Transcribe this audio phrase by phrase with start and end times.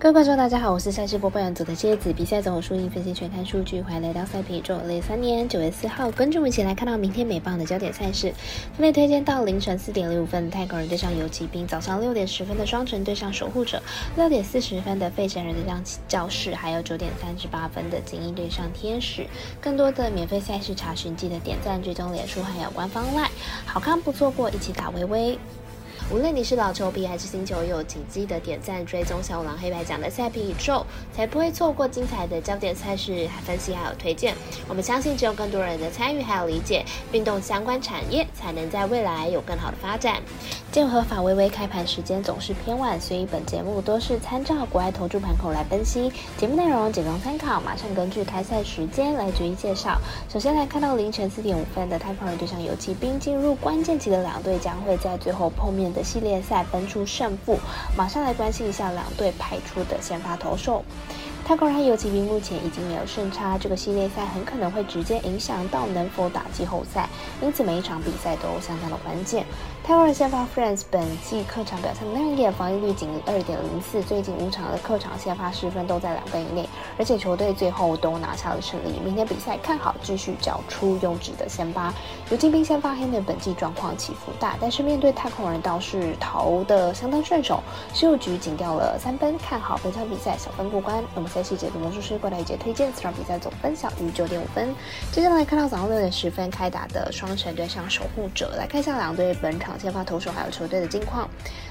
[0.00, 2.12] 各位观众，大家好，我是赛事播报员组的蝎子。
[2.12, 4.76] 比赛总有输赢分析全看数据，欢迎来到赛皮宇宙。
[4.76, 8.32] 二三年九月四号，跟着我们一起来看到明天美棒的焦点赛事。
[8.76, 13.80] 分别推荐到凌晨四点零五分，泰国人对上游骑兵；早上六点十分的双城对上守护者；
[14.14, 19.26] 六点四十分的费城人对上教室；还有九点三十八分的精英对上天使。
[19.60, 23.30] 更多的免费赛事查询，记得点赞、追踪脸书还有官方 LINE，
[23.66, 25.36] 好看不错过，一起打微微。
[26.10, 30.82] 无论你是老球迷还是新球友，请记得点赞、追踪小五郎黑白奖的赛评宇宙，
[31.14, 34.34] 才不会错过精彩的焦点赛事分析还有推荐。
[34.66, 40.22] 我们相信，只有更多人的参与还有理解，运动相关产业才能在未来有更好的发展。
[40.78, 46.08] 鉴合法微微开盘时间总是偏晚，所以本节目都是参照国外投注盘口来分析。
[46.36, 49.98] 节目内容仅供参考，马上根据开赛时间来逐一介绍。
[50.32, 56.00] 首先来看到凌晨四点五分的太空人对上游骑兵，进入关键期的两队将会在最后碰面的。
[56.04, 57.58] 系列赛分出胜负，
[57.96, 60.84] 马上来关心一下两队派出的先发投手。
[61.48, 67.08] 泰国人和游骑兵目前已经没有胜差，这个系列赛很可能会直接影响到能否打季后赛，
[67.40, 69.46] 因此每一场比赛都相当的关键。
[69.82, 76.67] 泰国人先发 Friends 本季客场表现亮眼，防御率仅二点零四，最近五场的客场先发失分都在两分以内，
[76.98, 78.98] 而且球队最后都拿下了胜利。
[79.04, 81.94] 明天比赛看好继续缴出优质的先发。
[82.30, 87.62] 游骑兵先发黑的本季状况起伏大，但是面对太空人倒是逃的相当顺手，
[87.94, 91.02] 十五局仅掉了三分，看好本场比赛小分过关。
[91.14, 94.74] 那么赛细节的魔术师过来一节推荐，此场比赛总分小于九点五分。
[95.12, 99.78] 接下来看到早上六点十分开打的双城对上守护者，来看一下两队本场。
[99.78, 101.28] 先发投手还有球队的近况。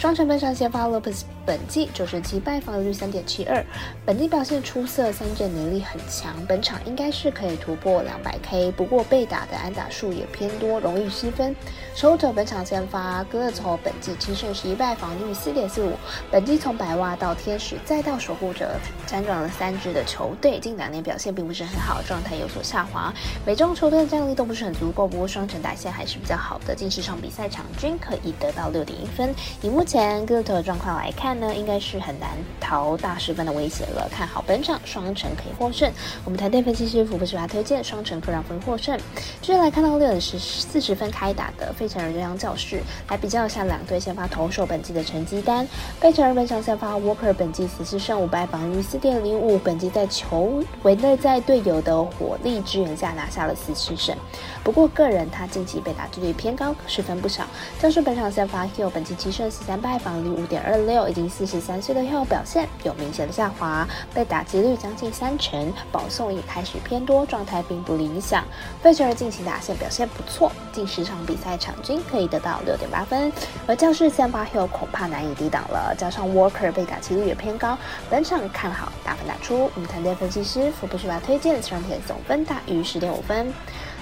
[0.00, 3.62] 双城本场先发 Lopez 本季九十七败，防率三点七二，
[4.06, 8.72] 本季表现出色，三振能力很强，本场应该是可以突破两百 K。
[8.72, 11.54] 不过被打的安打数也偏多，容易失分。
[11.94, 15.92] 守护者本场先发戈勒从本季七胜十一败，防率四点四五，
[16.30, 18.70] 本季从白袜到天使再到守护者，
[19.06, 23.12] 辗转了三支的球队，近两年表现并不是很好，状态有所下滑。
[23.44, 27.98] 每中球队的战力都不是很足够，不过双城打线还是比较好的，近十场比赛场均。
[27.98, 29.34] 可以得到六点一分。
[29.60, 32.30] 以目前哥特的状况来看呢，应该是很难
[32.60, 34.08] 逃大十分的威胁了。
[34.08, 35.92] 看好本场双城可以获胜。
[36.24, 38.96] 我们团队分析师福布斯巴推荐双城可让分获胜。
[39.42, 45.66] 接下来看到六点十四十分开打的费城人对上教室，来比较一下两队先发投手本季的成绩单。
[45.98, 54.16] 费城人本场先发 Walker 本季十四胜五败，防御四点零五，本季在球维内在队友的火力支援下拿下了四次胜。
[54.62, 57.44] 不过个人他近期被打击率偏高，失分不少。
[57.80, 68.44] 教是本场先发 Hill 本季七胜十三败，防率五点二六，已经四十三岁的 Hill 表现有明显的下滑，被打击率将近三成，保送也开始偏多，状态并不理想。
[68.82, 73.32] 费城人近期打线表现不错，近十场比赛场均可以得到六点八分，
[73.66, 77.78] 而教室先发 Hill 恐怕难以抵挡了，加上 Walker 被打击率也偏高，
[78.10, 79.70] 本场看好打分打出。
[79.74, 83.52] 我们团队分析师福布斯巴推荐双铁总分大于十点五分。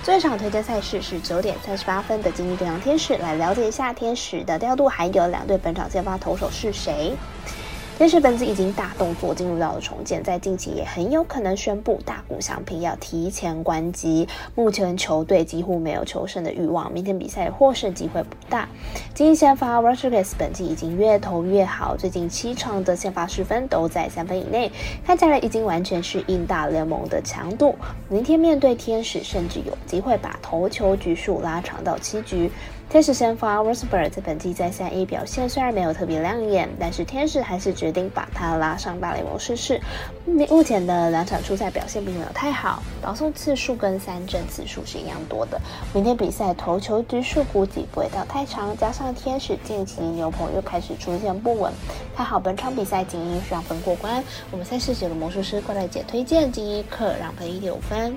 [0.02, 7.12] 最后一场推荐赛事是九点三十八分的金鹰对上天使，来了解一下天使的调度，还有两队本场先发投手是谁。
[7.98, 14.28] 天使本子已经大动作进入到了重建，在近期也很有可能宣布大股相平要提前关机。
[14.54, 18.68] 目前球队几乎没有求胜的欲望，明天比赛获胜机会不大。
[19.14, 24.70] 今天先发 Rodriguez 本季已经越投越好，最近七场的先发失分都在三分以内，
[25.04, 27.74] 看起来已经完全适应大联盟的强度。
[28.08, 32.48] 明天面对天使，甚至有机会把投球局数拉长到七局。
[32.90, 39.78] 天使先发 r o s b e r 在本季在三一表现虽然没有特别亮眼，但是天使还是决定把他拉上大联盟试试。
[40.24, 45.60] 目前的两场初赛表现并没有太好，保送次数跟三振次数是一样多的。
[45.92, 51.70] 明天比赛投球局数估计不会到太长，加上天使近期牛棚又开始出现不稳，
[52.16, 54.24] 看好本场比赛精英让分过关。
[54.50, 58.16] 我们赛事解的魔术师过来姐推荐精英课让分一点五分。